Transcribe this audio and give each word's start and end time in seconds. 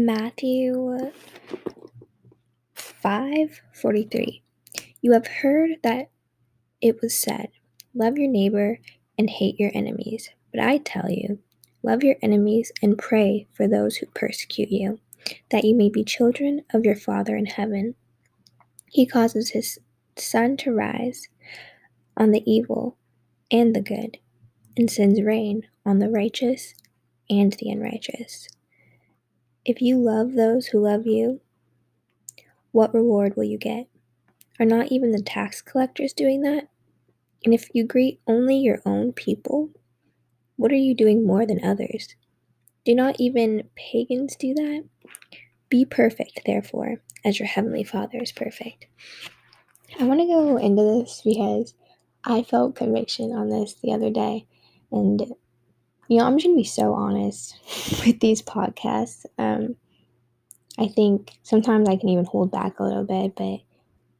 Matthew 0.00 1.10
5:43 2.76 4.42
You 5.02 5.12
have 5.12 5.26
heard 5.26 5.70
that 5.82 6.10
it 6.80 7.02
was 7.02 7.18
said, 7.18 7.48
love 7.92 8.16
your 8.16 8.30
neighbor 8.30 8.78
and 9.18 9.28
hate 9.28 9.58
your 9.58 9.72
enemies. 9.74 10.30
But 10.52 10.60
I 10.60 10.78
tell 10.78 11.10
you, 11.10 11.40
love 11.82 12.04
your 12.04 12.14
enemies 12.22 12.70
and 12.80 12.96
pray 12.96 13.48
for 13.52 13.66
those 13.66 13.96
who 13.96 14.06
persecute 14.14 14.70
you, 14.70 15.00
that 15.50 15.64
you 15.64 15.74
may 15.74 15.90
be 15.90 16.04
children 16.04 16.62
of 16.72 16.84
your 16.84 16.94
Father 16.94 17.34
in 17.34 17.46
heaven. 17.46 17.96
He 18.86 19.04
causes 19.04 19.50
his 19.50 19.80
sun 20.16 20.56
to 20.58 20.72
rise 20.72 21.26
on 22.16 22.30
the 22.30 22.48
evil 22.48 22.96
and 23.50 23.74
the 23.74 23.82
good, 23.82 24.18
and 24.76 24.88
sends 24.88 25.20
rain 25.20 25.62
on 25.84 25.98
the 25.98 26.08
righteous 26.08 26.74
and 27.28 27.52
the 27.54 27.68
unrighteous. 27.68 28.48
If 29.68 29.82
you 29.82 29.98
love 29.98 30.32
those 30.32 30.68
who 30.68 30.80
love 30.80 31.06
you, 31.06 31.42
what 32.72 32.94
reward 32.94 33.36
will 33.36 33.44
you 33.44 33.58
get? 33.58 33.86
Are 34.58 34.64
not 34.64 34.90
even 34.90 35.12
the 35.12 35.20
tax 35.20 35.60
collectors 35.60 36.14
doing 36.14 36.40
that? 36.40 36.68
And 37.44 37.52
if 37.52 37.68
you 37.74 37.84
greet 37.84 38.18
only 38.26 38.56
your 38.56 38.80
own 38.86 39.12
people, 39.12 39.68
what 40.56 40.72
are 40.72 40.76
you 40.76 40.94
doing 40.94 41.26
more 41.26 41.44
than 41.44 41.62
others? 41.62 42.16
Do 42.86 42.94
not 42.94 43.16
even 43.18 43.68
pagans 43.76 44.36
do 44.36 44.54
that? 44.54 44.84
Be 45.68 45.84
perfect, 45.84 46.40
therefore, 46.46 47.02
as 47.22 47.38
your 47.38 47.48
heavenly 47.48 47.84
Father 47.84 48.22
is 48.22 48.32
perfect. 48.32 48.86
I 50.00 50.04
want 50.04 50.20
to 50.20 50.26
go 50.26 50.56
into 50.56 50.82
this 50.82 51.20
because 51.22 51.74
I 52.24 52.42
felt 52.42 52.74
conviction 52.74 53.32
on 53.32 53.50
this 53.50 53.74
the 53.82 53.92
other 53.92 54.08
day. 54.08 54.46
And, 54.90 55.34
you 56.08 56.18
know, 56.18 56.24
I'm 56.24 56.38
just 56.38 56.46
to 56.46 56.56
be 56.56 56.64
so 56.64 56.94
honest 56.94 57.56
with 58.06 58.18
these 58.20 58.42
podcasts. 58.42 59.26
Um, 59.38 59.76
I 60.78 60.88
think 60.88 61.32
sometimes 61.42 61.88
I 61.88 61.96
can 61.96 62.08
even 62.08 62.24
hold 62.24 62.50
back 62.50 62.78
a 62.78 62.84
little 62.84 63.04
bit, 63.04 63.34
but 63.36 63.60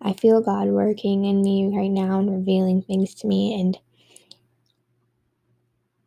I 0.00 0.12
feel 0.12 0.40
God 0.40 0.68
working 0.68 1.24
in 1.24 1.42
me 1.42 1.74
right 1.76 1.90
now 1.90 2.20
and 2.20 2.30
revealing 2.30 2.82
things 2.82 3.14
to 3.16 3.26
me. 3.26 3.60
And 3.60 3.78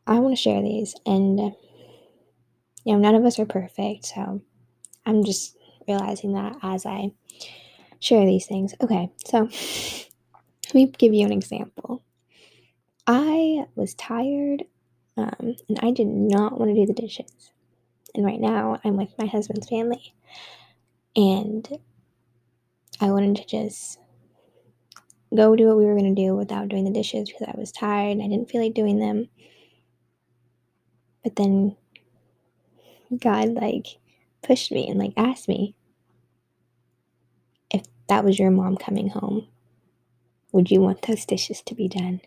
I 0.07 0.19
want 0.19 0.35
to 0.35 0.41
share 0.41 0.61
these. 0.61 0.95
And, 1.05 1.39
you 1.39 2.93
know, 2.93 2.99
none 2.99 3.15
of 3.15 3.25
us 3.25 3.39
are 3.39 3.45
perfect. 3.45 4.05
So 4.05 4.41
I'm 5.05 5.23
just 5.25 5.57
realizing 5.87 6.33
that 6.33 6.55
as 6.61 6.85
I 6.85 7.11
share 7.99 8.25
these 8.25 8.45
things. 8.45 8.75
Okay, 8.81 9.11
so 9.25 9.39
let 10.67 10.75
me 10.75 10.85
give 10.87 11.13
you 11.13 11.25
an 11.25 11.33
example. 11.33 12.03
I 13.07 13.65
was 13.75 13.93
tired 13.95 14.63
um, 15.17 15.55
and 15.69 15.80
I 15.81 15.91
did 15.91 16.08
not 16.08 16.59
want 16.59 16.71
to 16.71 16.75
do 16.75 16.85
the 16.85 16.99
dishes. 16.99 17.52
And 18.13 18.25
right 18.25 18.39
now 18.39 18.80
I'm 18.83 18.97
with 18.97 19.13
my 19.17 19.25
husband's 19.25 19.69
family. 19.69 20.13
And 21.16 21.67
I 23.02 23.11
wanted 23.11 23.38
to 23.38 23.45
just 23.45 23.99
go 25.35 25.55
do 25.55 25.67
what 25.67 25.77
we 25.77 25.85
were 25.85 25.95
going 25.97 26.13
to 26.13 26.22
do 26.22 26.35
without 26.35 26.69
doing 26.69 26.85
the 26.85 26.91
dishes 26.91 27.30
because 27.30 27.47
I 27.47 27.57
was 27.59 27.72
tired 27.72 28.11
and 28.11 28.22
I 28.22 28.27
didn't 28.27 28.49
feel 28.49 28.61
like 28.61 28.73
doing 28.73 28.99
them. 28.99 29.30
But 31.23 31.35
then 31.35 31.75
God 33.19 33.50
like 33.50 33.97
pushed 34.41 34.72
me 34.72 34.88
and 34.88 35.00
like 35.00 35.13
asked 35.17 35.47
me 35.47 35.75
if 37.72 37.83
that 38.07 38.23
was 38.23 38.39
your 38.39 38.52
mom 38.52 38.77
coming 38.77 39.09
home, 39.09 39.47
would 40.52 40.72
you 40.72 40.81
want 40.81 41.02
those 41.02 41.25
dishes 41.25 41.61
to 41.63 41.75
be 41.75 41.88
done? 41.88 42.22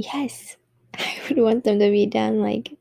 Yes, 0.00 0.56
I 0.98 1.20
would 1.28 1.38
want 1.38 1.64
them 1.64 1.78
to 1.78 1.90
be 1.90 2.06
done. 2.06 2.40
Like, 2.40 2.74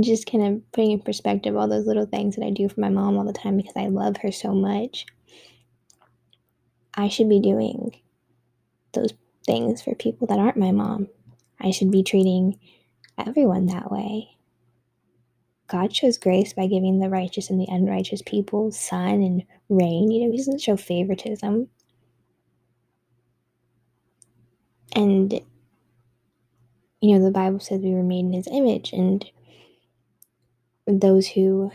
just 0.00 0.30
kind 0.30 0.46
of 0.46 0.72
putting 0.72 0.92
in 0.92 1.00
perspective 1.00 1.56
all 1.56 1.68
those 1.68 1.86
little 1.86 2.06
things 2.06 2.36
that 2.36 2.44
I 2.44 2.50
do 2.50 2.68
for 2.68 2.80
my 2.80 2.90
mom 2.90 3.16
all 3.16 3.24
the 3.24 3.32
time 3.32 3.56
because 3.56 3.76
I 3.76 3.86
love 3.86 4.18
her 4.18 4.30
so 4.30 4.52
much. 4.52 5.06
I 6.94 7.08
should 7.08 7.28
be 7.30 7.40
doing 7.40 7.98
those 8.92 9.14
things 9.46 9.82
for 9.82 9.94
people 9.94 10.26
that 10.26 10.38
aren't 10.38 10.58
my 10.58 10.72
mom. 10.72 11.08
I 11.60 11.70
should 11.70 11.90
be 11.90 12.02
treating 12.02 12.58
everyone 13.18 13.66
that 13.66 13.90
way. 13.90 14.28
God 15.68 15.94
shows 15.94 16.18
grace 16.18 16.52
by 16.52 16.66
giving 16.66 16.98
the 16.98 17.08
righteous 17.08 17.50
and 17.50 17.60
the 17.60 17.68
unrighteous 17.70 18.22
people 18.22 18.72
sun 18.72 19.22
and 19.22 19.44
rain. 19.68 20.10
You 20.10 20.26
know, 20.26 20.32
He 20.32 20.38
doesn't 20.38 20.60
show 20.60 20.76
favoritism. 20.76 21.68
And, 24.94 25.40
you 27.00 27.16
know, 27.16 27.24
the 27.24 27.30
Bible 27.30 27.60
says 27.60 27.80
we 27.80 27.94
were 27.94 28.02
made 28.02 28.24
in 28.24 28.32
His 28.32 28.48
image, 28.48 28.92
and 28.92 29.24
those 30.86 31.28
who, 31.28 31.70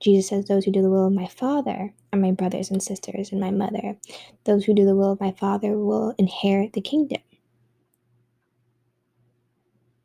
Jesus 0.00 0.28
says, 0.28 0.46
those 0.46 0.64
who 0.64 0.72
do 0.72 0.82
the 0.82 0.90
will 0.90 1.06
of 1.06 1.12
my 1.12 1.26
Father 1.26 1.92
are 2.12 2.18
my 2.18 2.32
brothers 2.32 2.70
and 2.70 2.82
sisters 2.82 3.32
and 3.32 3.40
my 3.40 3.50
mother. 3.50 3.96
Those 4.44 4.64
who 4.64 4.74
do 4.74 4.84
the 4.84 4.96
will 4.96 5.12
of 5.12 5.20
my 5.20 5.32
Father 5.32 5.76
will 5.76 6.14
inherit 6.18 6.72
the 6.72 6.80
kingdom. 6.80 7.20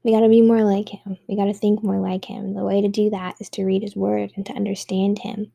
We 0.03 0.11
got 0.11 0.21
to 0.21 0.29
be 0.29 0.41
more 0.41 0.63
like 0.63 0.89
him. 0.89 1.17
We 1.27 1.35
got 1.35 1.45
to 1.45 1.53
think 1.53 1.83
more 1.83 1.99
like 1.99 2.25
him. 2.25 2.55
The 2.55 2.63
way 2.63 2.81
to 2.81 2.87
do 2.87 3.11
that 3.11 3.35
is 3.39 3.49
to 3.51 3.63
read 3.63 3.83
his 3.83 3.95
word 3.95 4.31
and 4.35 4.45
to 4.47 4.53
understand 4.53 5.19
him. 5.19 5.51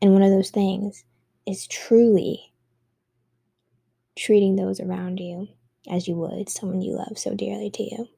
And 0.00 0.14
one 0.14 0.22
of 0.22 0.30
those 0.30 0.50
things 0.50 1.04
is 1.46 1.66
truly 1.66 2.54
treating 4.16 4.56
those 4.56 4.80
around 4.80 5.20
you 5.20 5.48
as 5.90 6.08
you 6.08 6.14
would 6.16 6.48
someone 6.48 6.80
you 6.80 6.96
love 6.96 7.18
so 7.18 7.34
dearly 7.34 7.70
to 7.70 7.82
you. 7.82 8.08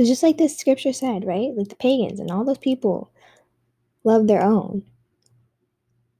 Because 0.00 0.08
just 0.08 0.22
like 0.22 0.38
this 0.38 0.56
scripture 0.56 0.94
said, 0.94 1.26
right? 1.26 1.54
Like 1.54 1.68
the 1.68 1.76
pagans 1.76 2.20
and 2.20 2.30
all 2.30 2.42
those 2.42 2.56
people 2.56 3.12
love 4.02 4.26
their 4.26 4.42
own. 4.42 4.82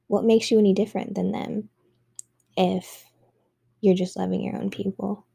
What 0.05 0.23
makes 0.23 0.51
you 0.51 0.59
any 0.59 0.71
different 0.71 1.15
than 1.15 1.31
them 1.31 1.67
if 2.55 3.03
you're 3.79 3.95
just 3.95 4.15
loving 4.15 4.43
your 4.43 4.55
own 4.55 4.69
people, 4.69 5.25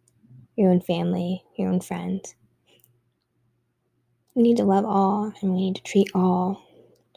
your 0.55 0.71
own 0.71 0.81
family, 0.81 1.43
your 1.59 1.71
own 1.71 1.81
friends? 1.81 2.37
We 4.37 4.45
need 4.45 4.59
to 4.59 4.65
love 4.65 4.85
all 4.85 5.33
and 5.43 5.51
we 5.53 5.63
need 5.63 5.75
to 5.75 5.83
treat 5.83 6.13
all 6.15 6.63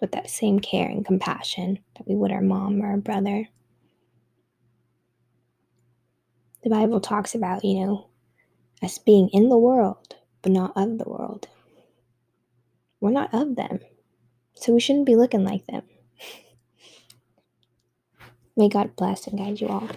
with 0.01 0.11
that 0.13 0.31
same 0.31 0.59
care 0.59 0.89
and 0.89 1.05
compassion 1.05 1.77
that 1.95 2.07
we 2.07 2.15
would 2.15 2.31
our 2.31 2.41
mom 2.41 2.81
or 2.81 2.87
our 2.87 2.97
brother. 2.97 3.47
The 6.63 6.71
Bible 6.71 6.99
talks 6.99 7.35
about, 7.35 7.63
you 7.63 7.85
know, 7.85 8.09
us 8.81 8.97
being 8.97 9.29
in 9.31 9.49
the 9.49 9.59
world, 9.59 10.15
but 10.41 10.51
not 10.53 10.73
of 10.77 10.97
the 10.99 11.09
world. 11.09 11.47
We're 13.01 13.11
not 13.11 13.33
of 13.33 13.55
them, 13.55 13.79
so 14.55 14.73
we 14.73 14.79
shouldn't 14.81 15.07
be 15.07 15.15
looking 15.15 15.43
like 15.45 15.67
them. 15.67 15.83
May 18.57 18.69
God 18.69 18.95
bless 18.95 19.27
and 19.27 19.39
guide 19.39 19.61
you 19.61 19.69
all. 19.69 19.89